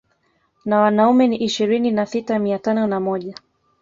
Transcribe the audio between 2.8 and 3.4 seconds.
na moja